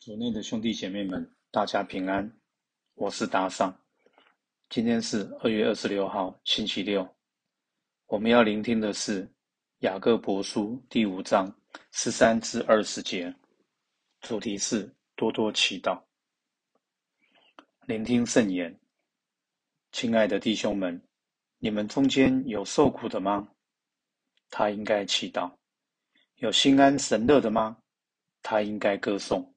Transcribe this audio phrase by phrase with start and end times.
[0.00, 2.26] 组内的兄弟姐妹们，大家平安，
[2.94, 3.70] 我是达尚。
[4.70, 7.06] 今天是二月二十六号，星期六。
[8.06, 9.30] 我们要聆听的是
[9.80, 11.54] 雅各伯书第五章
[11.92, 13.34] 十三至二十节，
[14.22, 16.02] 主题是多多祈祷。
[17.86, 18.74] 聆听圣言，
[19.92, 20.98] 亲爱的弟兄们，
[21.58, 23.46] 你们中间有受苦的吗？
[24.48, 25.52] 他应该祈祷。
[26.36, 27.76] 有心安神乐的吗？
[28.40, 29.54] 他应该歌颂。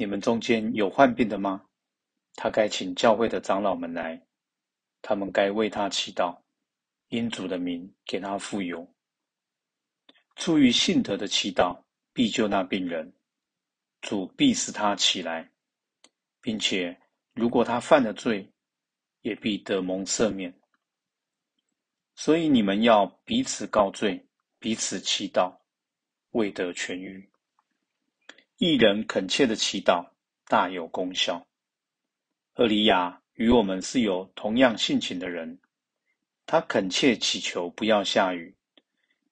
[0.00, 1.66] 你们中间有患病的吗？
[2.36, 4.24] 他该请教会的长老们来，
[5.02, 6.40] 他们该为他祈祷，
[7.08, 8.88] 因主的名给他富有。
[10.36, 11.76] 出于信德的祈祷
[12.12, 13.12] 必救那病人，
[14.00, 15.50] 主必使他起来，
[16.40, 16.96] 并且
[17.34, 18.48] 如果他犯了罪，
[19.22, 20.56] 也必得蒙赦免。
[22.14, 24.24] 所以你们要彼此告罪，
[24.60, 25.52] 彼此祈祷，
[26.30, 27.28] 为得痊愈。
[28.60, 30.04] 一人恳切的祈祷
[30.46, 31.46] 大有功效。
[32.56, 35.60] 厄里亚与我们是有同样性情的人，
[36.44, 38.56] 他恳切祈求不要下雨，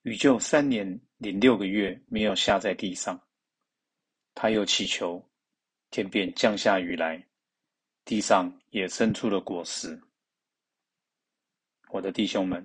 [0.03, 3.21] 雨就三年零六个月没有下在地上。
[4.33, 5.29] 他又祈求，
[5.91, 7.27] 天便降下雨来，
[8.05, 10.01] 地上也生出了果实。
[11.91, 12.65] 我的弟兄们，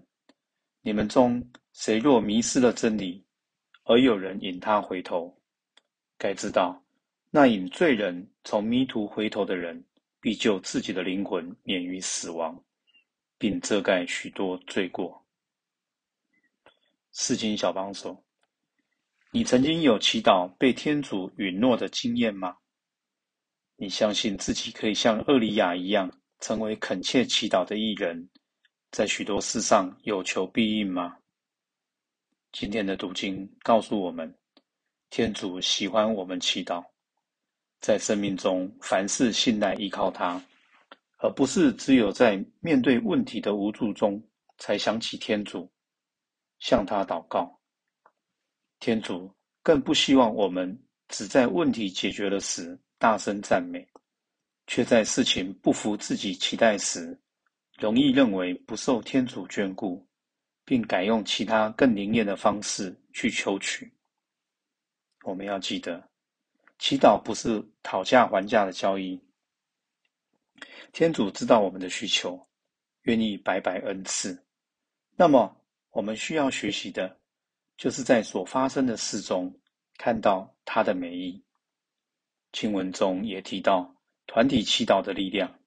[0.81, 3.25] 你们中谁若迷失了真理，
[3.85, 5.40] 而有人引他回头？
[6.21, 6.79] 该知道，
[7.31, 9.83] 那引罪人从迷途回头的人，
[10.19, 12.63] 必救自己的灵魂免于死亡，
[13.39, 15.25] 并遮盖许多罪过。
[17.11, 18.23] 四经小帮手，
[19.31, 22.55] 你曾经有祈祷被天主允诺的经验吗？
[23.75, 26.07] 你相信自己可以像厄里亚一样，
[26.39, 28.29] 成为恳切祈祷的艺人，
[28.91, 31.17] 在许多事上有求必应吗？
[32.51, 34.31] 今天的读经告诉我们。
[35.11, 36.81] 天主喜欢我们祈祷，
[37.81, 40.41] 在生命中凡事信赖依靠他，
[41.17, 44.23] 而不是只有在面对问题的无助中
[44.57, 45.69] 才想起天主，
[46.59, 47.59] 向他祷告。
[48.79, 49.29] 天主
[49.61, 53.85] 更不希望我们只在问题解决了时大声赞美，
[54.65, 57.19] 却在事情不符自己期待时，
[57.77, 60.07] 容易认为不受天主眷顾，
[60.63, 63.91] 并改用其他更灵验的方式去求取。
[65.23, 66.09] 我们要记得，
[66.79, 69.21] 祈祷不是讨价还价的交易。
[70.91, 72.47] 天主知道我们的需求，
[73.03, 74.45] 愿意白白恩赐。
[75.15, 75.55] 那么，
[75.91, 77.19] 我们需要学习的，
[77.77, 79.53] 就是在所发生的事中
[79.97, 81.43] 看到他的美意。
[82.51, 83.95] 经文中也提到
[84.27, 85.59] 团体祈祷的力量，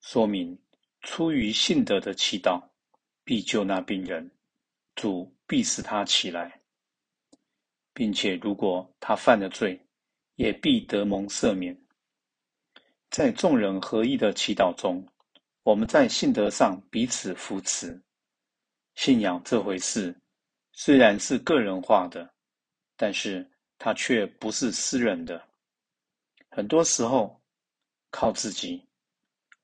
[0.00, 0.58] 说明
[1.02, 2.62] 出于信德的祈祷
[3.24, 4.30] 必救那病人，
[4.94, 6.60] 主必使他起来。
[7.98, 9.84] 并且，如果他犯了罪，
[10.36, 11.76] 也必得蒙赦免。
[13.10, 15.04] 在众人合一的祈祷中，
[15.64, 18.00] 我们在信德上彼此扶持。
[18.94, 20.16] 信仰这回事
[20.70, 22.32] 虽然是个人化的，
[22.96, 23.44] 但是
[23.78, 25.42] 它却不是私人的。
[26.48, 27.42] 很多时候，
[28.12, 28.80] 靠自己，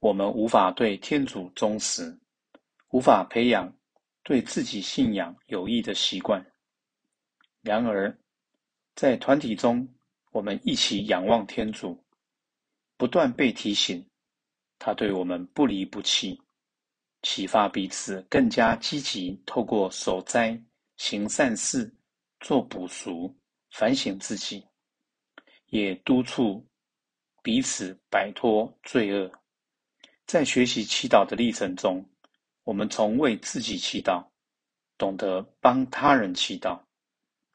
[0.01, 2.19] 我们无法对天主忠实，
[2.91, 3.73] 无法培养
[4.25, 6.45] 对自己信仰有益的习惯。
[7.63, 8.13] 然而，
[8.95, 9.89] 在团体中，
[10.31, 12.01] 我们一起仰望天主，
[12.97, 14.05] 不断被提醒，
[14.79, 16.41] 他对我们不离不弃，
[17.23, 20.61] 启发彼此更加积极，透过守斋、
[20.97, 21.93] 行善事、
[22.39, 23.35] 做补赎、
[23.71, 24.65] 反省自己，
[25.67, 26.65] 也督促
[27.43, 29.31] 彼此摆脱罪恶。
[30.25, 32.09] 在学习祈祷的历程中，
[32.63, 34.25] 我们从为自己祈祷，
[34.97, 36.81] 懂得帮他人祈祷。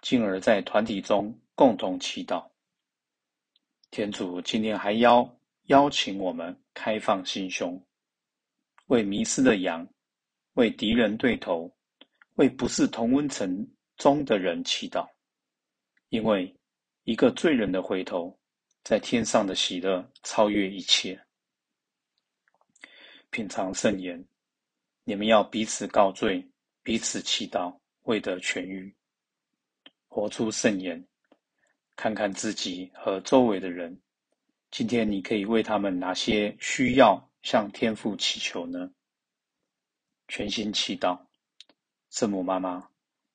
[0.02, 2.50] 进而，在团体中共同祈祷。
[3.92, 7.84] 天主今天还邀邀请我们开放心胸，
[8.86, 9.88] 为迷失的羊，
[10.54, 11.76] 为敌人对头，
[12.36, 13.68] 为不是同温层
[13.98, 15.08] 中的人祈祷。
[16.10, 16.56] 因为
[17.04, 18.40] 一个罪人的回头，
[18.84, 21.20] 在天上的喜乐超越一切。
[23.32, 24.24] 品尝圣言，
[25.04, 26.48] 你们要彼此告罪，
[26.82, 28.96] 彼此祈祷，为得痊愈。
[30.10, 31.08] 活出圣言，
[31.96, 33.98] 看看自己和周围的人。
[34.72, 38.92] 今天你可以为他们哪些需要向天父祈求呢？
[40.28, 41.20] 全心祈祷，
[42.10, 42.90] 圣母妈妈，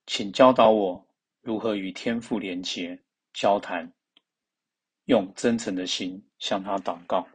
[0.07, 1.09] 请教导我
[1.41, 3.01] 如何与天父连结、
[3.33, 3.93] 交谈，
[5.07, 7.27] 用真诚的心向他祷告。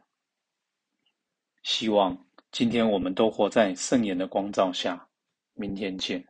[1.64, 5.08] 希望今天我们都活在圣言的光照下。
[5.54, 6.26] 明天见。